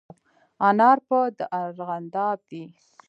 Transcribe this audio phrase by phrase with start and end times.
[0.67, 2.63] انار په د ارغانداب دي